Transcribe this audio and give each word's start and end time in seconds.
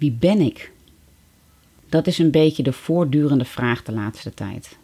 Wie 0.00 0.12
ben 0.12 0.40
ik? 0.40 0.72
Dat 1.88 2.06
is 2.06 2.18
een 2.18 2.30
beetje 2.30 2.62
de 2.62 2.72
voortdurende 2.72 3.44
vraag 3.44 3.82
de 3.82 3.92
laatste 3.92 4.34
tijd. 4.34 4.76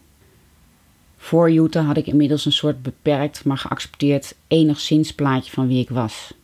Voor 1.17 1.51
Utah 1.51 1.87
had 1.87 1.97
ik 1.97 2.07
inmiddels 2.07 2.45
een 2.45 2.53
soort 2.53 2.83
beperkt, 2.83 3.45
maar 3.45 3.59
geaccepteerd 3.59 4.35
enigszins 4.49 5.15
plaatje 5.15 5.53
van 5.53 5.69
wie 5.69 5.81
ik 5.81 5.89
was. 5.89 6.35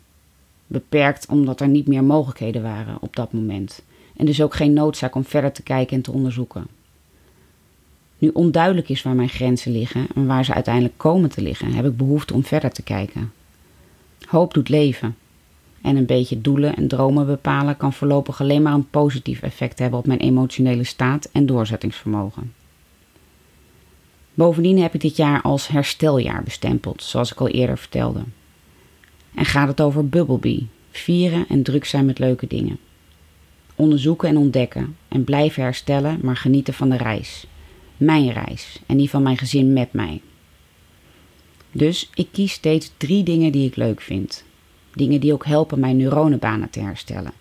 Beperkt 0.66 1.26
omdat 1.26 1.60
er 1.60 1.68
niet 1.68 1.86
meer 1.86 2.04
mogelijkheden 2.04 2.62
waren 2.62 2.96
op 3.00 3.16
dat 3.16 3.32
moment 3.32 3.82
en 4.16 4.26
dus 4.26 4.42
ook 4.42 4.54
geen 4.54 4.72
noodzaak 4.72 5.14
om 5.14 5.24
verder 5.24 5.52
te 5.52 5.62
kijken 5.62 5.96
en 5.96 6.02
te 6.02 6.12
onderzoeken. 6.12 6.66
Nu 8.18 8.28
onduidelijk 8.28 8.88
is 8.88 9.02
waar 9.02 9.14
mijn 9.14 9.28
grenzen 9.28 9.72
liggen 9.72 10.06
en 10.14 10.26
waar 10.26 10.44
ze 10.44 10.54
uiteindelijk 10.54 10.98
komen 10.98 11.30
te 11.30 11.42
liggen, 11.42 11.72
heb 11.72 11.84
ik 11.84 11.96
behoefte 11.96 12.34
om 12.34 12.44
verder 12.44 12.72
te 12.72 12.82
kijken. 12.82 13.32
Hoop 14.26 14.54
doet 14.54 14.68
leven. 14.68 15.16
En 15.82 15.96
een 15.96 16.06
beetje 16.06 16.40
doelen 16.40 16.76
en 16.76 16.88
dromen 16.88 17.26
bepalen 17.26 17.76
kan 17.76 17.92
voorlopig 17.92 18.40
alleen 18.40 18.62
maar 18.62 18.74
een 18.74 18.90
positief 18.90 19.42
effect 19.42 19.78
hebben 19.78 19.98
op 19.98 20.06
mijn 20.06 20.20
emotionele 20.20 20.84
staat 20.84 21.28
en 21.32 21.46
doorzettingsvermogen. 21.46 22.52
Bovendien 24.34 24.82
heb 24.82 24.94
ik 24.94 25.00
dit 25.00 25.16
jaar 25.16 25.42
als 25.42 25.68
hersteljaar 25.68 26.42
bestempeld, 26.42 27.02
zoals 27.02 27.32
ik 27.32 27.40
al 27.40 27.48
eerder 27.48 27.78
vertelde. 27.78 28.22
En 29.34 29.44
gaat 29.44 29.68
het 29.68 29.80
over 29.80 30.08
Bubblebee, 30.08 30.68
vieren 30.90 31.48
en 31.48 31.62
druk 31.62 31.84
zijn 31.84 32.06
met 32.06 32.18
leuke 32.18 32.46
dingen. 32.46 32.78
Onderzoeken 33.74 34.28
en 34.28 34.36
ontdekken 34.36 34.96
en 35.08 35.24
blijven 35.24 35.62
herstellen, 35.62 36.18
maar 36.22 36.36
genieten 36.36 36.74
van 36.74 36.88
de 36.88 36.96
reis. 36.96 37.46
Mijn 37.96 38.32
reis 38.32 38.80
en 38.86 38.96
die 38.96 39.10
van 39.10 39.22
mijn 39.22 39.38
gezin 39.38 39.72
met 39.72 39.92
mij. 39.92 40.20
Dus 41.72 42.10
ik 42.14 42.28
kies 42.32 42.52
steeds 42.52 42.92
drie 42.96 43.22
dingen 43.22 43.52
die 43.52 43.66
ik 43.66 43.76
leuk 43.76 44.00
vind. 44.00 44.44
Dingen 44.92 45.20
die 45.20 45.32
ook 45.32 45.46
helpen 45.46 45.80
mijn 45.80 45.96
neuronenbanen 45.96 46.70
te 46.70 46.80
herstellen. 46.80 47.32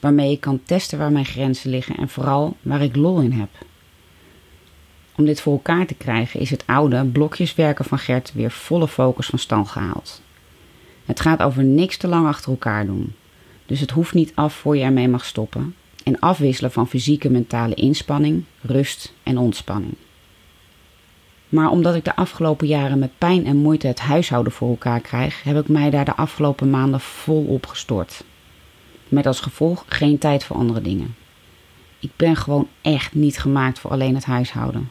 Waarmee 0.00 0.32
ik 0.32 0.40
kan 0.40 0.60
testen 0.64 0.98
waar 0.98 1.12
mijn 1.12 1.24
grenzen 1.24 1.70
liggen 1.70 1.96
en 1.96 2.08
vooral 2.08 2.56
waar 2.62 2.82
ik 2.82 2.96
lol 2.96 3.20
in 3.20 3.32
heb. 3.32 3.48
Om 5.16 5.24
dit 5.24 5.40
voor 5.40 5.52
elkaar 5.52 5.86
te 5.86 5.94
krijgen 5.94 6.40
is 6.40 6.50
het 6.50 6.66
oude 6.66 7.04
blokjeswerken 7.04 7.84
van 7.84 7.98
Gert 7.98 8.32
weer 8.34 8.50
volle 8.50 8.88
focus 8.88 9.26
van 9.26 9.38
stand 9.38 9.68
gehaald. 9.68 10.22
Het 11.04 11.20
gaat 11.20 11.42
over 11.42 11.64
niks 11.64 11.96
te 11.96 12.08
lang 12.08 12.26
achter 12.26 12.50
elkaar 12.50 12.86
doen. 12.86 13.14
Dus 13.66 13.80
het 13.80 13.90
hoeft 13.90 14.14
niet 14.14 14.32
af 14.34 14.54
voor 14.54 14.76
je 14.76 14.82
ermee 14.82 15.08
mag 15.08 15.24
stoppen. 15.24 15.74
En 16.04 16.18
afwisselen 16.18 16.72
van 16.72 16.88
fysieke 16.88 17.30
mentale 17.30 17.74
inspanning, 17.74 18.44
rust 18.60 19.12
en 19.22 19.38
ontspanning. 19.38 19.94
Maar 21.52 21.70
omdat 21.70 21.94
ik 21.94 22.04
de 22.04 22.16
afgelopen 22.16 22.66
jaren 22.66 22.98
met 22.98 23.18
pijn 23.18 23.46
en 23.46 23.56
moeite 23.56 23.86
het 23.86 24.00
huishouden 24.00 24.52
voor 24.52 24.68
elkaar 24.68 25.00
krijg, 25.00 25.42
heb 25.42 25.56
ik 25.56 25.68
mij 25.68 25.90
daar 25.90 26.04
de 26.04 26.16
afgelopen 26.16 26.70
maanden 26.70 27.00
vol 27.00 27.44
op 27.44 27.66
gestort. 27.66 28.24
Met 29.08 29.26
als 29.26 29.40
gevolg 29.40 29.84
geen 29.88 30.18
tijd 30.18 30.44
voor 30.44 30.56
andere 30.56 30.80
dingen. 30.80 31.14
Ik 31.98 32.10
ben 32.16 32.36
gewoon 32.36 32.68
echt 32.80 33.14
niet 33.14 33.38
gemaakt 33.38 33.78
voor 33.78 33.90
alleen 33.90 34.14
het 34.14 34.24
huishouden. 34.24 34.90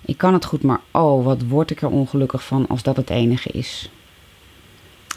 Ik 0.00 0.18
kan 0.18 0.32
het 0.32 0.44
goed, 0.44 0.62
maar 0.62 0.80
oh, 0.90 1.24
wat 1.24 1.42
word 1.46 1.70
ik 1.70 1.82
er 1.82 1.90
ongelukkig 1.90 2.44
van 2.44 2.66
als 2.68 2.82
dat 2.82 2.96
het 2.96 3.10
enige 3.10 3.50
is. 3.50 3.90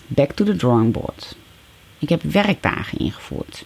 Back 0.07 0.31
to 0.31 0.45
the 0.45 0.55
drawing 0.55 0.93
board. 0.93 1.35
Ik 1.99 2.09
heb 2.09 2.21
werkdagen 2.21 2.97
ingevoerd. 2.97 3.65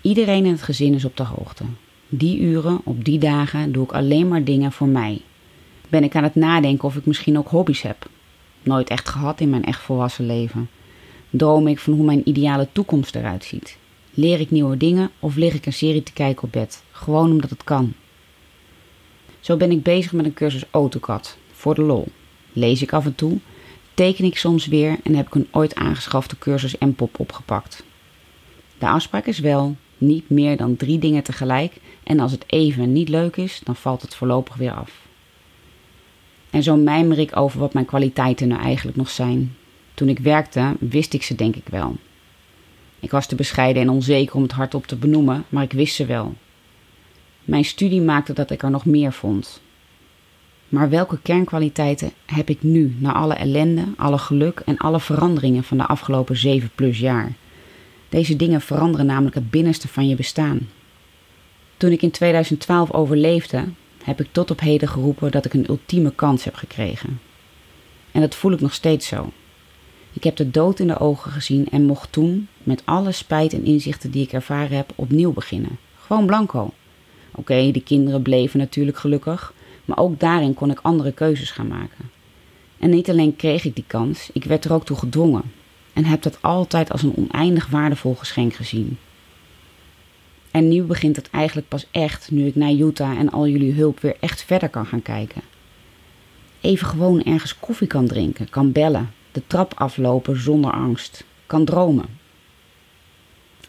Iedereen 0.00 0.44
in 0.44 0.52
het 0.52 0.62
gezin 0.62 0.94
is 0.94 1.04
op 1.04 1.16
de 1.16 1.24
hoogte. 1.24 1.64
Die 2.08 2.40
uren, 2.40 2.80
op 2.84 3.04
die 3.04 3.18
dagen, 3.18 3.72
doe 3.72 3.84
ik 3.84 3.92
alleen 3.92 4.28
maar 4.28 4.44
dingen 4.44 4.72
voor 4.72 4.88
mij. 4.88 5.22
Ben 5.88 6.04
ik 6.04 6.16
aan 6.16 6.22
het 6.22 6.34
nadenken 6.34 6.84
of 6.84 6.96
ik 6.96 7.06
misschien 7.06 7.38
ook 7.38 7.48
hobby's 7.48 7.82
heb. 7.82 8.06
Nooit 8.62 8.88
echt 8.88 9.08
gehad 9.08 9.40
in 9.40 9.50
mijn 9.50 9.64
echt 9.64 9.80
volwassen 9.80 10.26
leven. 10.26 10.68
Droom 11.30 11.66
ik 11.66 11.78
van 11.78 11.92
hoe 11.92 12.04
mijn 12.04 12.28
ideale 12.28 12.68
toekomst 12.72 13.14
eruit 13.14 13.44
ziet. 13.44 13.78
Leer 14.10 14.40
ik 14.40 14.50
nieuwe 14.50 14.76
dingen 14.76 15.10
of 15.18 15.36
lig 15.36 15.54
ik 15.54 15.66
een 15.66 15.72
serie 15.72 16.02
te 16.02 16.12
kijken 16.12 16.42
op 16.42 16.52
bed? 16.52 16.82
Gewoon 16.90 17.30
omdat 17.30 17.50
het 17.50 17.64
kan. 17.64 17.94
Zo 19.40 19.56
ben 19.56 19.70
ik 19.70 19.82
bezig 19.82 20.12
met 20.12 20.24
een 20.24 20.34
cursus 20.34 20.64
AutoCAD, 20.70 21.36
voor 21.52 21.74
de 21.74 21.82
lol. 21.82 22.08
Lees 22.52 22.82
ik 22.82 22.92
af 22.92 23.04
en 23.04 23.14
toe, 23.14 23.38
teken 23.94 24.24
ik 24.24 24.38
soms 24.38 24.66
weer 24.66 24.96
en 25.02 25.14
heb 25.14 25.26
ik 25.26 25.34
een 25.34 25.48
ooit 25.50 25.74
aangeschafte 25.74 26.38
cursus 26.38 26.78
MPOP 26.78 27.20
opgepakt. 27.20 27.84
De 28.78 28.88
afspraak 28.88 29.26
is 29.26 29.38
wel 29.38 29.76
niet 29.98 30.30
meer 30.30 30.56
dan 30.56 30.76
drie 30.76 30.98
dingen 30.98 31.22
tegelijk 31.22 31.80
en 32.02 32.20
als 32.20 32.32
het 32.32 32.44
even 32.46 32.92
niet 32.92 33.08
leuk 33.08 33.36
is, 33.36 33.60
dan 33.64 33.76
valt 33.76 34.02
het 34.02 34.14
voorlopig 34.14 34.54
weer 34.54 34.72
af. 34.72 35.07
En 36.58 36.64
zo 36.64 36.76
mijmer 36.76 37.18
ik 37.18 37.36
over 37.36 37.60
wat 37.60 37.72
mijn 37.72 37.84
kwaliteiten 37.84 38.48
nou 38.48 38.62
eigenlijk 38.62 38.96
nog 38.96 39.10
zijn. 39.10 39.56
Toen 39.94 40.08
ik 40.08 40.18
werkte, 40.18 40.76
wist 40.80 41.12
ik 41.14 41.22
ze 41.22 41.34
denk 41.34 41.56
ik 41.56 41.68
wel. 41.70 41.96
Ik 43.00 43.10
was 43.10 43.26
te 43.26 43.34
bescheiden 43.34 43.82
en 43.82 43.88
onzeker 43.88 44.34
om 44.34 44.42
het 44.42 44.52
hardop 44.52 44.86
te 44.86 44.96
benoemen, 44.96 45.44
maar 45.48 45.62
ik 45.62 45.72
wist 45.72 45.94
ze 45.94 46.06
wel. 46.06 46.34
Mijn 47.44 47.64
studie 47.64 48.00
maakte 48.00 48.32
dat 48.32 48.50
ik 48.50 48.62
er 48.62 48.70
nog 48.70 48.84
meer 48.84 49.12
vond. 49.12 49.60
Maar 50.68 50.90
welke 50.90 51.18
kernkwaliteiten 51.22 52.12
heb 52.26 52.48
ik 52.48 52.62
nu, 52.62 52.96
na 52.98 53.12
alle 53.12 53.34
ellende, 53.34 53.84
alle 53.96 54.18
geluk 54.18 54.62
en 54.64 54.76
alle 54.76 55.00
veranderingen 55.00 55.64
van 55.64 55.76
de 55.76 55.86
afgelopen 55.86 56.36
zeven 56.36 56.70
plus 56.74 56.98
jaar? 56.98 57.32
Deze 58.08 58.36
dingen 58.36 58.60
veranderen 58.60 59.06
namelijk 59.06 59.34
het 59.34 59.50
binnenste 59.50 59.88
van 59.88 60.08
je 60.08 60.14
bestaan. 60.14 60.68
Toen 61.76 61.92
ik 61.92 62.02
in 62.02 62.10
2012 62.10 62.92
overleefde, 62.92 63.64
heb 64.08 64.20
ik 64.20 64.28
tot 64.32 64.50
op 64.50 64.60
heden 64.60 64.88
geroepen 64.88 65.30
dat 65.30 65.44
ik 65.44 65.54
een 65.54 65.68
ultieme 65.68 66.12
kans 66.14 66.44
heb 66.44 66.54
gekregen. 66.54 67.20
En 68.12 68.20
dat 68.20 68.34
voel 68.34 68.52
ik 68.52 68.60
nog 68.60 68.74
steeds 68.74 69.06
zo. 69.06 69.32
Ik 70.12 70.24
heb 70.24 70.36
de 70.36 70.50
dood 70.50 70.78
in 70.78 70.86
de 70.86 70.98
ogen 70.98 71.32
gezien 71.32 71.68
en 71.70 71.84
mocht 71.84 72.12
toen, 72.12 72.48
met 72.62 72.82
alle 72.84 73.12
spijt 73.12 73.52
en 73.52 73.64
inzichten 73.64 74.10
die 74.10 74.22
ik 74.22 74.32
ervaren 74.32 74.76
heb, 74.76 74.92
opnieuw 74.94 75.32
beginnen. 75.32 75.78
Gewoon 75.98 76.26
blanco. 76.26 76.72
Oké, 77.34 77.70
de 77.70 77.82
kinderen 77.82 78.22
bleven 78.22 78.58
natuurlijk 78.58 78.98
gelukkig, 78.98 79.52
maar 79.84 79.98
ook 79.98 80.20
daarin 80.20 80.54
kon 80.54 80.70
ik 80.70 80.80
andere 80.82 81.12
keuzes 81.12 81.50
gaan 81.50 81.68
maken. 81.68 82.10
En 82.78 82.90
niet 82.90 83.10
alleen 83.10 83.36
kreeg 83.36 83.64
ik 83.64 83.74
die 83.74 83.84
kans, 83.86 84.30
ik 84.32 84.44
werd 84.44 84.64
er 84.64 84.72
ook 84.72 84.84
toe 84.84 84.96
gedwongen. 84.96 85.52
En 85.92 86.04
heb 86.04 86.22
dat 86.22 86.42
altijd 86.42 86.90
als 86.90 87.02
een 87.02 87.16
oneindig 87.16 87.66
waardevol 87.66 88.14
geschenk 88.14 88.54
gezien. 88.54 88.98
En 90.50 90.68
nu 90.68 90.82
begint 90.82 91.16
het 91.16 91.30
eigenlijk 91.30 91.68
pas 91.68 91.86
echt, 91.90 92.30
nu 92.30 92.46
ik 92.46 92.54
naar 92.54 92.72
Utah 92.72 93.18
en 93.18 93.30
al 93.30 93.48
jullie 93.48 93.72
hulp 93.72 94.00
weer 94.00 94.16
echt 94.20 94.42
verder 94.42 94.68
kan 94.68 94.86
gaan 94.86 95.02
kijken. 95.02 95.42
Even 96.60 96.86
gewoon 96.86 97.22
ergens 97.22 97.58
koffie 97.58 97.86
kan 97.86 98.06
drinken, 98.06 98.50
kan 98.50 98.72
bellen, 98.72 99.10
de 99.32 99.42
trap 99.46 99.74
aflopen 99.74 100.40
zonder 100.40 100.70
angst, 100.70 101.24
kan 101.46 101.64
dromen. 101.64 102.06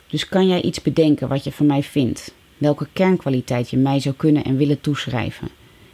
Dus 0.08 0.30
kan 0.30 0.48
jij 0.48 0.62
iets 0.62 0.82
bedenken 0.82 1.28
wat 1.28 1.44
je 1.44 1.52
van 1.52 1.66
mij 1.66 1.84
vindt? 1.84 2.34
Welke 2.58 2.88
kernkwaliteit 2.94 3.70
je 3.70 3.78
mij 3.78 4.00
zou 4.00 4.16
kunnen 4.16 4.44
en 4.44 4.58
willen 4.58 4.82
toeschrijven? 4.82 5.50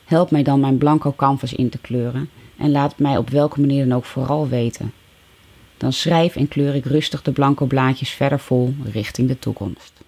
Help 0.05 0.31
mij 0.31 0.43
dan 0.43 0.59
mijn 0.59 0.77
blanco 0.77 1.13
canvas 1.13 1.53
in 1.53 1.69
te 1.69 1.77
kleuren 1.77 2.29
en 2.57 2.71
laat 2.71 2.99
mij 2.99 3.17
op 3.17 3.29
welke 3.29 3.59
manier 3.59 3.87
dan 3.87 3.97
ook 3.97 4.05
vooral 4.05 4.47
weten. 4.47 4.93
Dan 5.77 5.93
schrijf 5.93 6.35
en 6.35 6.47
kleur 6.47 6.75
ik 6.75 6.85
rustig 6.85 7.21
de 7.21 7.31
blanco 7.31 7.65
blaadjes 7.65 8.09
verder 8.09 8.39
vol 8.39 8.73
richting 8.83 9.27
de 9.27 9.39
toekomst. 9.39 10.04